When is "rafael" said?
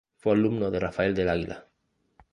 0.79-1.13